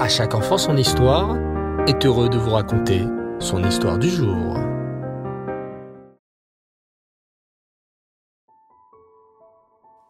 À 0.00 0.08
chaque 0.08 0.34
enfant 0.34 0.56
son 0.56 0.78
histoire 0.78 1.36
est 1.86 2.06
heureux 2.06 2.30
de 2.30 2.38
vous 2.38 2.52
raconter 2.52 3.04
son 3.38 3.62
histoire 3.62 3.98
du 3.98 4.08
jour. 4.08 4.56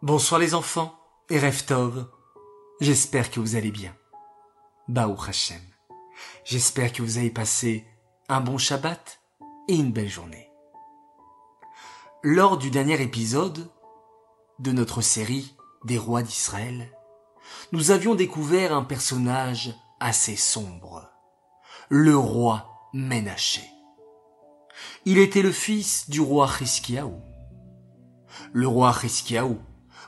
Bonsoir 0.01 0.39
les 0.39 0.55
enfants 0.55 0.95
et 1.29 1.41
Reftov. 1.41 2.07
J'espère 2.81 3.33
que 3.33 3.41
vous 3.41 3.57
allez 3.57 3.73
bien. 3.73 3.93
Baou 4.87 5.17
Hashem. 5.27 5.61
J'espère 6.45 6.93
que 6.93 7.03
vous 7.03 7.19
avez 7.19 7.31
passé 7.31 7.85
un 8.29 8.41
bon 8.41 8.59
Shabbat 8.59 9.21
et 9.67 9.75
une 9.75 9.91
belle 9.91 10.09
journée. 10.09 10.53
Lors 12.23 12.59
du 12.59 12.71
dernier 12.71 13.03
épisode 13.03 13.69
de 14.61 14.71
notre 14.71 15.01
série 15.01 15.57
des 15.85 15.99
rois 15.99 16.23
d'Israël, 16.23 16.93
nous 17.73 17.91
avions 17.91 18.15
découvert 18.15 18.75
un 18.75 18.85
personnage 18.85 19.75
assez 20.01 20.37
sombre, 20.37 21.11
le 21.89 22.17
roi 22.17 22.67
Ménaché. 22.93 23.63
Il 25.05 25.19
était 25.19 25.43
le 25.43 25.53
fils 25.53 26.11
du 26.11 26.21
roi 26.21 26.51
Hiskiaou. 26.61 27.21
Le 28.53 28.67
roi 28.67 28.97
Hiskiaou, 29.03 29.59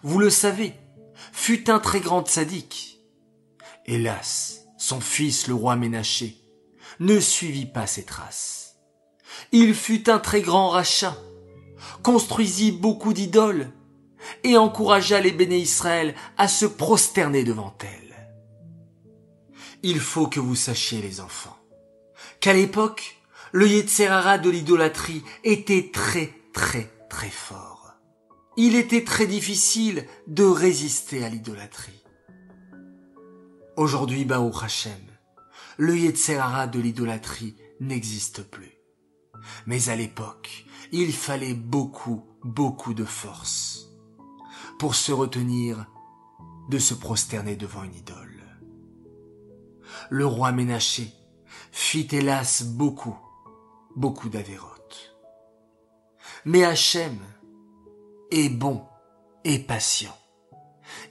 vous 0.02 0.18
le 0.18 0.30
savez, 0.30 0.74
fut 1.32 1.70
un 1.70 1.78
très 1.78 2.00
grand 2.00 2.26
sadique. 2.26 2.98
Hélas, 3.86 4.66
son 4.78 5.00
fils 5.00 5.46
le 5.46 5.54
roi 5.54 5.76
Ménaché 5.76 6.36
ne 7.00 7.20
suivit 7.20 7.66
pas 7.66 7.86
ses 7.86 8.04
traces. 8.04 8.76
Il 9.52 9.74
fut 9.74 10.10
un 10.10 10.18
très 10.18 10.42
grand 10.42 10.70
rachat, 10.70 11.16
construisit 12.02 12.72
beaucoup 12.72 13.12
d'idoles 13.12 13.70
et 14.44 14.56
encouragea 14.56 15.20
les 15.20 15.32
béné 15.32 15.58
Israël 15.58 16.14
à 16.36 16.48
se 16.48 16.66
prosterner 16.66 17.44
devant 17.44 17.74
elle. 17.80 18.12
Il 19.82 20.00
faut 20.00 20.28
que 20.28 20.40
vous 20.40 20.54
sachiez, 20.54 21.02
les 21.02 21.20
enfants, 21.20 21.58
qu'à 22.40 22.52
l'époque, 22.52 23.18
le 23.52 23.68
Yetzerara 23.68 24.38
de 24.38 24.48
l'idolâtrie 24.48 25.22
était 25.44 25.90
très 25.92 26.32
très 26.52 26.90
très 27.10 27.30
fort. 27.30 27.94
Il 28.56 28.76
était 28.76 29.04
très 29.04 29.26
difficile 29.26 30.06
de 30.26 30.44
résister 30.44 31.24
à 31.24 31.28
l'idolâtrie. 31.28 32.02
Aujourd'hui, 33.76 34.24
Baou 34.24 34.52
Hashem, 34.62 34.92
le 35.78 35.96
Yetzerara 35.96 36.66
de 36.66 36.78
l'idolâtrie 36.78 37.56
n'existe 37.80 38.42
plus. 38.42 38.72
Mais 39.66 39.88
à 39.88 39.96
l'époque, 39.96 40.66
il 40.92 41.12
fallait 41.12 41.54
beaucoup, 41.54 42.24
beaucoup 42.44 42.94
de 42.94 43.04
force 43.04 43.91
pour 44.82 44.96
se 44.96 45.12
retenir 45.12 45.86
de 46.68 46.80
se 46.80 46.92
prosterner 46.92 47.54
devant 47.54 47.84
une 47.84 47.94
idole. 47.94 48.42
Le 50.10 50.26
roi 50.26 50.50
Ménaché 50.50 51.12
fit 51.70 52.08
hélas 52.10 52.64
beaucoup, 52.64 53.16
beaucoup 53.94 54.28
d'avérotes. 54.28 55.14
Mais 56.44 56.64
Hachem 56.64 57.16
est 58.32 58.48
bon 58.48 58.82
et 59.44 59.60
patient. 59.60 60.18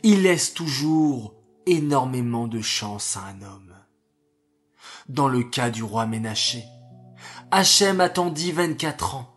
Il 0.03 0.23
laisse 0.23 0.53
toujours 0.53 1.33
énormément 1.66 2.49
de 2.49 2.59
chance 2.59 3.16
à 3.16 3.22
un 3.22 3.42
homme. 3.42 3.73
Dans 5.08 5.30
le 5.30 5.44
cas 5.44 5.69
du 5.69 5.81
roi 5.81 6.05
Ménaché, 6.08 6.66
Hachem 7.52 8.02
attendit 8.02 8.52
24 8.52 9.16
ans. 9.16 9.33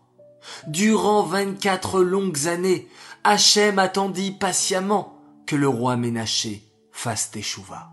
Durant 0.67 1.23
24 1.23 2.03
longues 2.03 2.49
années, 2.49 2.89
Hachem 3.27 3.79
attendit 3.79 4.33
patiemment 4.33 5.19
que 5.47 5.57
le 5.57 5.67
roi 5.67 5.97
Ménaché 5.97 6.63
fasse 6.93 7.31
teshuva. 7.31 7.91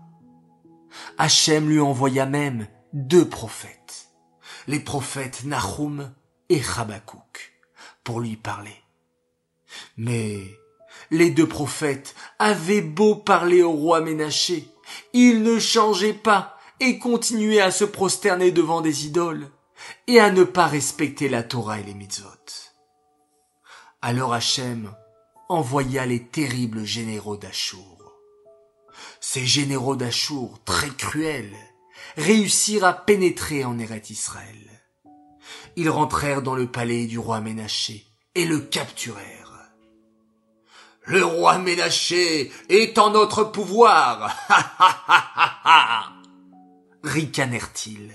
Hachem 1.16 1.70
lui 1.70 1.80
envoya 1.80 2.26
même 2.26 2.68
deux 2.92 3.26
prophètes, 3.26 4.10
les 4.66 4.78
prophètes 4.78 5.44
Nahum 5.44 6.12
et 6.50 6.60
Habakkuk, 6.76 7.54
pour 8.04 8.20
lui 8.20 8.36
parler. 8.36 8.76
Mais 9.96 10.38
les 11.10 11.30
deux 11.30 11.48
prophètes 11.48 12.14
avaient 12.38 12.82
beau 12.82 13.14
parler 13.14 13.62
au 13.62 13.72
roi 13.72 14.02
Ménaché, 14.02 14.68
il 15.14 15.42
ne 15.42 15.58
changeait 15.58 16.12
pas 16.12 16.58
et 16.78 16.98
continuait 16.98 17.62
à 17.62 17.70
se 17.70 17.84
prosterner 17.84 18.50
devant 18.50 18.82
des 18.82 19.06
idoles 19.06 19.48
et 20.06 20.20
à 20.20 20.30
ne 20.30 20.44
pas 20.44 20.66
respecter 20.66 21.30
la 21.30 21.42
Torah 21.42 21.80
et 21.80 21.84
les 21.84 21.94
mitzvot. 21.94 22.28
Alors 24.02 24.34
Hachem 24.34 24.92
envoya 25.48 26.06
les 26.06 26.22
terribles 26.22 26.84
généraux 26.84 27.36
d'Achour. 27.36 28.14
Ces 29.20 29.46
généraux 29.46 29.96
d'Achour, 29.96 30.60
très 30.64 30.90
cruels, 30.90 31.56
réussirent 32.16 32.84
à 32.84 32.92
pénétrer 32.92 33.64
en 33.64 33.78
Eret 33.78 34.02
Israël. 34.10 34.82
Ils 35.76 35.90
rentrèrent 35.90 36.42
dans 36.42 36.54
le 36.54 36.66
palais 36.66 37.06
du 37.06 37.18
roi 37.18 37.40
Ménaché 37.40 38.04
et 38.34 38.44
le 38.44 38.60
capturèrent. 38.60 39.42
Le 41.04 41.24
roi 41.24 41.58
Ménaché 41.58 42.52
est 42.68 42.98
en 42.98 43.10
notre 43.10 43.44
pouvoir. 43.44 44.36
ricanèrent-ils. 47.02 48.12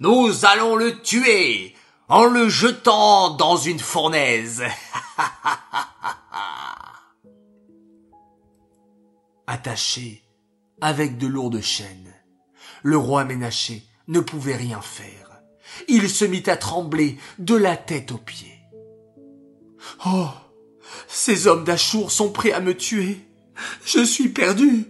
Nous 0.00 0.44
allons 0.44 0.76
le 0.76 1.00
tuer 1.00 1.74
en 2.08 2.24
le 2.24 2.48
jetant 2.48 3.30
dans 3.30 3.56
une 3.56 3.78
fournaise. 3.78 4.64
Attaché 9.46 10.22
avec 10.80 11.18
de 11.18 11.26
lourdes 11.26 11.60
chaînes, 11.60 12.14
le 12.82 12.96
roi 12.96 13.24
Ménaché 13.24 13.84
ne 14.08 14.20
pouvait 14.20 14.56
rien 14.56 14.80
faire. 14.80 15.42
Il 15.88 16.08
se 16.08 16.24
mit 16.24 16.42
à 16.46 16.56
trembler 16.56 17.18
de 17.38 17.54
la 17.54 17.76
tête 17.76 18.12
aux 18.12 18.18
pieds. 18.18 18.60
Oh, 20.06 20.28
ces 21.08 21.46
hommes 21.46 21.64
d'Achour 21.64 22.10
sont 22.10 22.30
prêts 22.32 22.52
à 22.52 22.60
me 22.60 22.76
tuer. 22.76 23.18
Je 23.84 24.02
suis 24.02 24.28
perdu. 24.28 24.86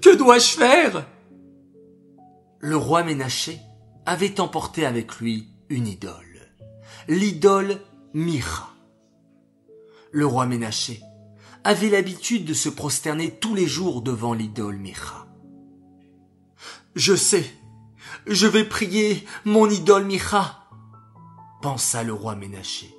Que 0.00 0.14
dois-je 0.16 0.56
faire? 0.56 1.06
Le 2.60 2.76
roi 2.76 3.04
Ménaché 3.04 3.58
avait 4.06 4.40
emporté 4.40 4.86
avec 4.86 5.16
lui 5.16 5.48
une 5.68 5.86
idole, 5.86 6.50
l'idole 7.08 7.80
Mira. 8.14 8.74
Le 10.10 10.26
roi 10.26 10.46
Ménaché 10.46 11.02
avait 11.68 11.90
l'habitude 11.90 12.46
de 12.46 12.54
se 12.54 12.70
prosterner 12.70 13.30
tous 13.30 13.54
les 13.54 13.66
jours 13.66 14.00
devant 14.00 14.32
l'idole 14.32 14.78
Mira. 14.78 15.26
Je 16.94 17.14
sais, 17.14 17.44
je 18.26 18.46
vais 18.46 18.64
prier 18.64 19.26
mon 19.44 19.68
idole 19.68 20.06
Mira, 20.06 20.70
pensa 21.60 22.02
le 22.04 22.14
roi 22.14 22.36
Ménaché. 22.36 22.96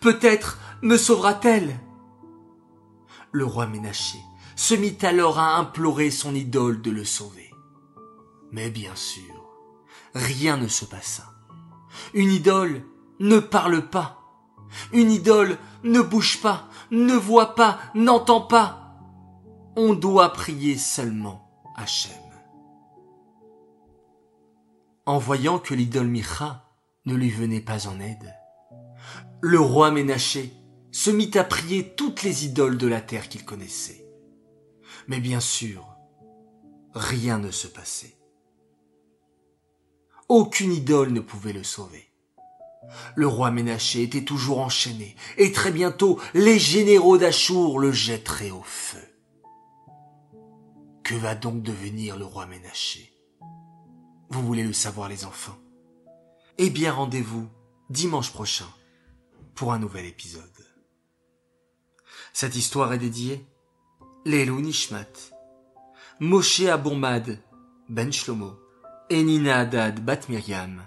Peut-être 0.00 0.60
me 0.82 0.96
sauvera-t-elle. 0.96 1.80
Le 3.32 3.44
roi 3.44 3.66
Ménaché 3.66 4.18
se 4.54 4.74
mit 4.74 4.98
alors 5.02 5.40
à 5.40 5.56
implorer 5.56 6.12
son 6.12 6.32
idole 6.32 6.82
de 6.82 6.92
le 6.92 7.04
sauver. 7.04 7.50
Mais 8.52 8.70
bien 8.70 8.94
sûr, 8.94 9.50
rien 10.14 10.56
ne 10.56 10.68
se 10.68 10.84
passa. 10.84 11.24
Une 12.14 12.30
idole 12.30 12.84
ne 13.18 13.40
parle 13.40 13.90
pas. 13.90 14.19
Une 14.92 15.10
idole 15.10 15.58
ne 15.82 16.00
bouge 16.00 16.40
pas, 16.40 16.68
ne 16.90 17.14
voit 17.14 17.54
pas, 17.54 17.78
n'entend 17.94 18.40
pas. 18.40 18.96
On 19.76 19.94
doit 19.94 20.32
prier 20.32 20.76
seulement 20.76 21.50
Hachem. 21.76 22.12
En 25.06 25.18
voyant 25.18 25.58
que 25.58 25.74
l'idole 25.74 26.08
Micha 26.08 26.64
ne 27.06 27.14
lui 27.14 27.30
venait 27.30 27.60
pas 27.60 27.88
en 27.88 27.98
aide, 28.00 28.34
le 29.40 29.58
roi 29.58 29.90
Ménaché 29.90 30.52
se 30.92 31.10
mit 31.10 31.30
à 31.34 31.44
prier 31.44 31.94
toutes 31.94 32.22
les 32.22 32.44
idoles 32.44 32.76
de 32.76 32.86
la 32.86 33.00
terre 33.00 33.28
qu'il 33.28 33.44
connaissait. 33.44 34.04
Mais 35.08 35.20
bien 35.20 35.40
sûr, 35.40 35.86
rien 36.94 37.38
ne 37.38 37.50
se 37.50 37.66
passait. 37.66 38.16
Aucune 40.28 40.72
idole 40.72 41.12
ne 41.12 41.20
pouvait 41.20 41.52
le 41.52 41.64
sauver. 41.64 42.09
Le 43.14 43.26
roi 43.26 43.50
Ménaché 43.50 44.02
était 44.02 44.24
toujours 44.24 44.60
enchaîné, 44.60 45.14
et 45.36 45.52
très 45.52 45.70
bientôt 45.70 46.18
les 46.34 46.58
généraux 46.58 47.18
d'Achour 47.18 47.78
le 47.78 47.92
jetteraient 47.92 48.50
au 48.50 48.62
feu. 48.62 48.98
Que 51.02 51.14
va 51.14 51.34
donc 51.34 51.62
devenir 51.62 52.16
le 52.16 52.24
roi 52.24 52.46
Ménaché? 52.46 53.12
Vous 54.30 54.42
voulez 54.42 54.62
le 54.62 54.72
savoir 54.72 55.08
les 55.08 55.24
enfants? 55.24 55.58
Eh 56.58 56.70
bien 56.70 56.92
rendez-vous 56.92 57.48
dimanche 57.90 58.32
prochain 58.32 58.68
pour 59.54 59.72
un 59.72 59.78
nouvel 59.78 60.06
épisode. 60.06 60.44
Cette 62.32 62.54
histoire 62.56 62.92
est 62.92 62.98
dédiée 62.98 63.44
Lelou 64.24 64.60
Nishmat, 64.60 65.32
Moshe 66.20 66.60
Aboumad 66.60 67.42
Ben 67.88 68.12
Shlomo 68.12 68.52
et 69.08 69.22
Nina 69.22 69.60
Haddad 69.60 70.04
Bat 70.04 70.20
Miriam. 70.28 70.86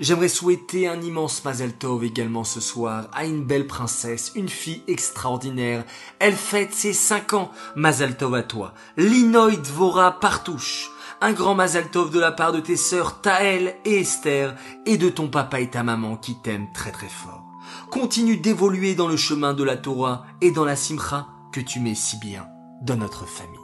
J'aimerais 0.00 0.28
souhaiter 0.28 0.88
un 0.88 1.00
immense 1.00 1.44
Mazel 1.44 1.72
Tov 1.72 2.02
également 2.02 2.42
ce 2.42 2.60
soir 2.60 3.06
à 3.12 3.26
une 3.26 3.44
belle 3.44 3.68
princesse, 3.68 4.32
une 4.34 4.48
fille 4.48 4.82
extraordinaire. 4.88 5.84
Elle 6.18 6.34
fête 6.34 6.74
ses 6.74 6.92
cinq 6.92 7.32
ans. 7.32 7.52
Mazel 7.76 8.16
Tov 8.16 8.34
à 8.34 8.42
toi. 8.42 8.74
Linoï 8.96 9.56
Dvora 9.58 10.18
Partouche. 10.18 10.90
Un 11.20 11.32
grand 11.32 11.54
Mazel 11.54 11.90
Tov 11.90 12.10
de 12.10 12.18
la 12.18 12.32
part 12.32 12.50
de 12.50 12.58
tes 12.58 12.76
sœurs 12.76 13.20
Taël 13.20 13.76
et 13.84 14.00
Esther 14.00 14.56
et 14.84 14.98
de 14.98 15.08
ton 15.08 15.28
papa 15.28 15.60
et 15.60 15.70
ta 15.70 15.84
maman 15.84 16.16
qui 16.16 16.34
t'aiment 16.42 16.72
très 16.74 16.90
très 16.90 17.08
fort. 17.08 17.44
Continue 17.92 18.36
d'évoluer 18.36 18.96
dans 18.96 19.08
le 19.08 19.16
chemin 19.16 19.54
de 19.54 19.62
la 19.62 19.76
Torah 19.76 20.26
et 20.40 20.50
dans 20.50 20.64
la 20.64 20.74
Simcha 20.74 21.28
que 21.52 21.60
tu 21.60 21.78
mets 21.78 21.94
si 21.94 22.18
bien 22.18 22.48
dans 22.82 22.96
notre 22.96 23.26
famille. 23.26 23.60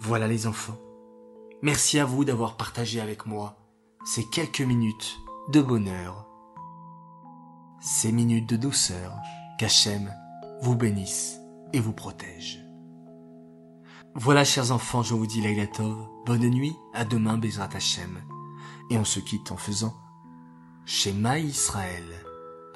Voilà 0.00 0.26
les 0.26 0.46
enfants. 0.46 0.78
Merci 1.60 1.98
à 1.98 2.06
vous 2.06 2.24
d'avoir 2.24 2.56
partagé 2.56 3.02
avec 3.02 3.26
moi 3.26 3.65
ces 4.06 4.24
quelques 4.24 4.60
minutes 4.60 5.20
de 5.48 5.60
bonheur, 5.60 6.28
ces 7.80 8.12
minutes 8.12 8.48
de 8.48 8.56
douceur 8.56 9.12
qu'Hachem 9.58 10.14
vous 10.62 10.76
bénisse 10.76 11.40
et 11.72 11.80
vous 11.80 11.92
protège. 11.92 12.64
Voilà, 14.14 14.44
chers 14.44 14.70
enfants, 14.70 15.02
je 15.02 15.12
vous 15.12 15.26
dis 15.26 15.40
Laila 15.40 15.66
bonne 16.24 16.48
nuit, 16.48 16.76
à 16.94 17.04
demain, 17.04 17.36
Bezrat 17.36 17.68
Hachem. 17.74 18.22
Et 18.90 18.96
on 18.96 19.04
se 19.04 19.18
quitte 19.18 19.50
en 19.50 19.56
faisant 19.56 19.94
Shema 20.84 21.40
Israël, 21.40 22.04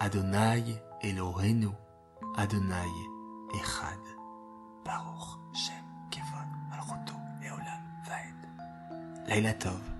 Adonai 0.00 0.64
Eloheinu, 1.00 1.68
Adonai 2.36 2.90
Echad, 3.54 4.00
Baruch 4.84 5.38
Shem 5.54 5.84
Kevon 6.10 6.48
Malroto 6.70 7.14
et 7.44 7.50
Olam 7.50 7.84
Vaed. 8.04 9.28
Laila 9.28 9.54
Tov. 9.54 9.99